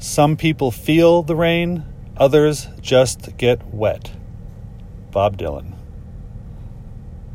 [0.00, 1.84] Some people feel the rain,
[2.16, 4.12] others just get wet.
[5.10, 5.74] Bob Dylan.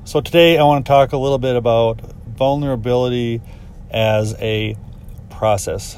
[0.05, 3.41] So, today I want to talk a little bit about vulnerability
[3.91, 4.77] as a
[5.29, 5.97] process.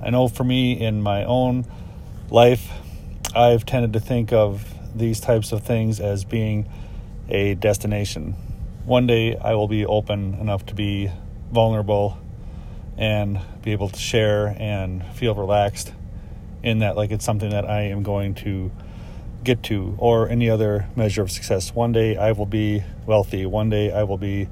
[0.00, 1.66] I know for me in my own
[2.30, 2.70] life,
[3.34, 6.68] I've tended to think of these types of things as being
[7.28, 8.36] a destination.
[8.84, 11.10] One day I will be open enough to be
[11.50, 12.16] vulnerable
[12.98, 15.92] and be able to share and feel relaxed
[16.62, 18.70] in that, like it's something that I am going to
[19.44, 21.72] get to, or any other measure of success.
[21.72, 24.48] One day I will be wealthy, one day I will be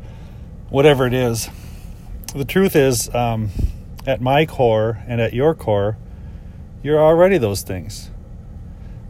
[0.70, 1.48] whatever it is.
[2.34, 3.50] The truth is, um,
[4.06, 5.96] at my core and at your core,
[6.84, 8.10] you're already those things.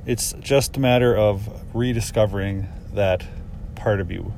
[0.06, 3.26] It's just a matter of rediscovering that
[3.74, 4.32] part of you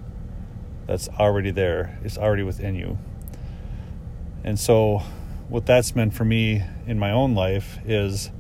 [0.87, 2.99] that's already there, it's already within you.
[4.45, 5.03] And so,
[5.49, 8.31] what that's meant for me in my own life is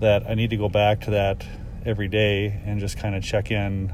[0.00, 1.46] that I need to go back to that
[1.84, 3.92] every day and just kind of check in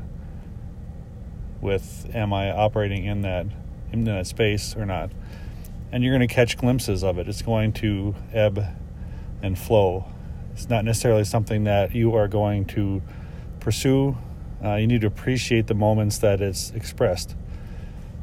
[1.61, 3.47] with am I operating in that
[3.93, 5.11] in that space or not?
[5.93, 7.29] And you're going to catch glimpses of it.
[7.29, 8.65] It's going to ebb
[9.43, 10.07] and flow.
[10.53, 13.03] It's not necessarily something that you are going to
[13.59, 14.17] pursue.
[14.65, 17.35] Uh, you need to appreciate the moments that it's expressed.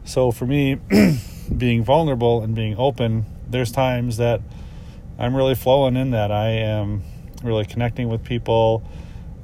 [0.05, 0.79] So for me,
[1.55, 4.41] being vulnerable and being open, there's times that
[5.17, 6.31] I'm really flowing in that.
[6.31, 7.03] I am
[7.43, 8.83] really connecting with people.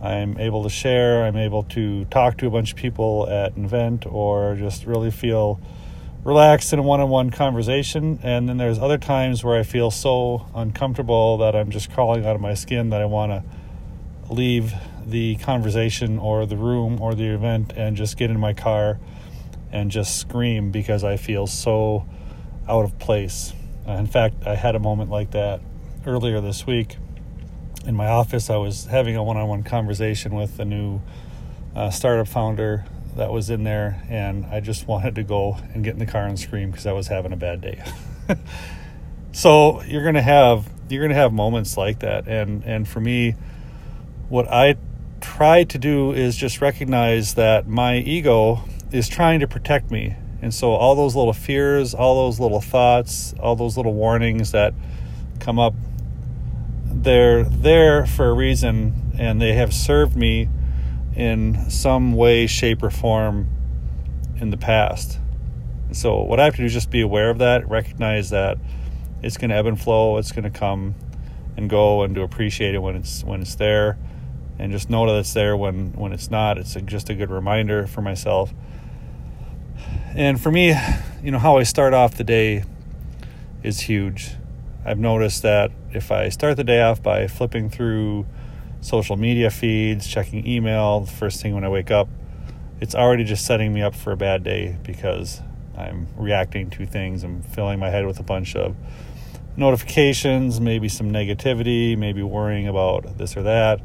[0.01, 1.23] I'm able to share.
[1.23, 5.11] I'm able to talk to a bunch of people at an event or just really
[5.11, 5.61] feel
[6.23, 8.19] relaxed in a one on one conversation.
[8.21, 12.35] And then there's other times where I feel so uncomfortable that I'm just crawling out
[12.35, 13.43] of my skin that I want to
[14.33, 14.73] leave
[15.05, 18.99] the conversation or the room or the event and just get in my car
[19.73, 22.05] and just scream because I feel so
[22.69, 23.52] out of place.
[23.85, 25.61] Uh, in fact, I had a moment like that
[26.05, 26.95] earlier this week
[27.85, 28.49] in my office.
[28.51, 31.01] I was having a one on one conversation with a new
[31.75, 32.85] uh, startup founder
[33.16, 36.25] that was in there, and I just wanted to go and get in the car
[36.25, 37.84] and scream because I was having a bad day.
[39.31, 43.35] so you're gonna have you're gonna have moments like that, and and for me,
[44.29, 44.75] what I
[45.19, 50.53] try to do is just recognize that my ego is trying to protect me and
[50.53, 54.73] so all those little fears, all those little thoughts, all those little warnings that
[55.39, 55.73] come up,
[56.83, 60.49] they're there for a reason and they have served me
[61.15, 63.47] in some way, shape, or form
[64.35, 65.17] in the past.
[65.87, 68.57] And so what I have to do is just be aware of that, recognize that
[69.21, 70.93] it's going to ebb and flow, it's going to come
[71.55, 73.97] and go, and to appreciate it when it's when it's there,
[74.59, 76.57] and just know that it's there when when it's not.
[76.57, 78.53] It's a, just a good reminder for myself
[80.16, 80.75] and for me,
[81.24, 82.63] you know, how I start off the day
[83.63, 84.31] is huge.
[84.85, 88.25] I've noticed that if I start the day off by flipping through
[88.81, 92.09] social media feeds, checking email the first thing when I wake up,
[92.81, 95.41] it's already just setting me up for a bad day because
[95.78, 97.23] I'm reacting to things.
[97.23, 98.75] I'm filling my head with a bunch of
[99.56, 103.81] notifications, maybe some negativity, maybe worrying about this or that.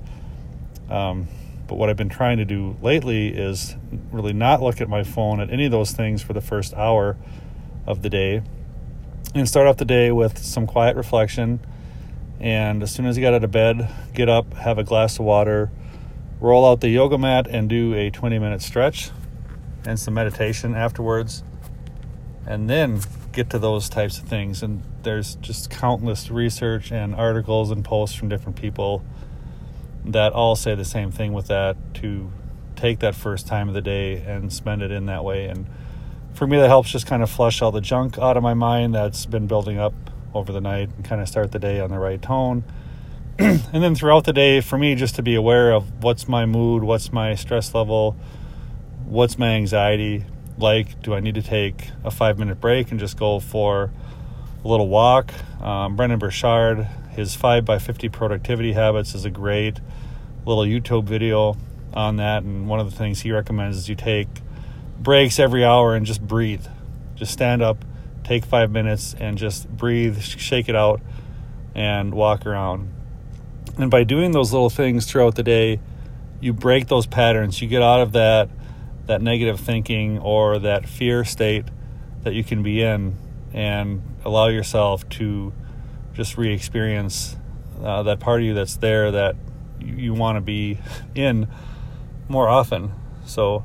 [0.91, 1.29] Um,
[1.69, 3.77] but what I've been trying to do lately is
[4.11, 7.17] really not look at my phone at any of those things for the first hour
[7.87, 8.43] of the day
[9.35, 11.61] and start off the day with some quiet reflection.
[12.41, 15.27] And as soon as you get out of bed, get up, have a glass of
[15.27, 15.71] water,
[16.41, 19.11] roll out the yoga mat, and do a 20 minute stretch
[19.85, 21.43] and some meditation afterwards.
[22.47, 23.01] And then
[23.33, 24.63] get to those types of things.
[24.63, 29.05] And there's just countless research and articles and posts from different people
[30.13, 32.31] that all say the same thing with that to
[32.77, 35.47] take that first time of the day and spend it in that way.
[35.47, 35.67] And
[36.35, 38.95] for me, that helps just kind of flush all the junk out of my mind
[38.95, 39.95] that's been building up
[40.35, 42.65] over the night and kind of start the day on the right tone.
[43.39, 46.83] and then throughout the day, for me, just to be aware of what's my mood,
[46.83, 48.17] what's my stress level,
[49.05, 50.25] what's my anxiety
[50.57, 51.03] like.
[51.03, 53.91] Do I need to take a five minute break and just go for
[54.69, 55.33] little walk?
[55.63, 59.81] Um, Brendon Burchard, his 5 by 50 productivity habits is a great
[60.45, 61.57] little YouTube video
[61.95, 62.43] on that.
[62.43, 64.29] And one of the things he recommends is you take
[64.99, 66.67] breaks every hour and just breathe.
[67.15, 67.85] Just stand up,
[68.23, 71.01] take five minutes, and just breathe, shake it out,
[71.75, 72.93] and walk around.
[73.79, 75.81] And by doing those little things throughout the day,
[76.41, 77.61] you break those patterns.
[77.61, 78.51] You get out of that
[79.07, 81.65] that negative thinking or that fear state
[82.25, 83.17] that you can be in
[83.55, 85.53] and allow yourself to
[86.15, 87.37] just re-experience
[87.83, 89.37] uh, that part of you that's there that
[89.81, 90.79] you, you want to be
[91.15, 91.49] in
[92.29, 92.93] more often.
[93.25, 93.65] So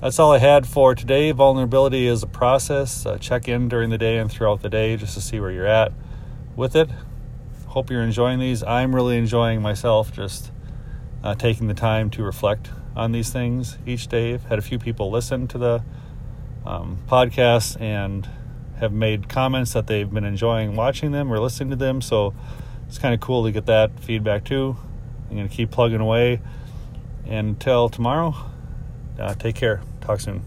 [0.00, 1.32] that's all I had for today.
[1.32, 3.04] Vulnerability is a process.
[3.04, 5.66] Uh, check in during the day and throughout the day just to see where you're
[5.66, 5.92] at
[6.56, 6.88] with it.
[7.66, 8.62] Hope hope you're enjoying these.
[8.62, 10.50] I'm really enjoying myself just
[11.22, 14.34] uh, taking the time to reflect on these things each day.
[14.34, 15.82] I've had a few people listen to the
[16.66, 18.28] um, podcast and
[18.80, 22.00] have made comments that they've been enjoying watching them or listening to them.
[22.00, 22.34] So
[22.86, 24.76] it's kind of cool to get that feedback too.
[25.28, 26.40] I'm going to keep plugging away.
[27.26, 28.34] Until tomorrow,
[29.18, 29.82] uh, take care.
[30.00, 30.42] Talk soon.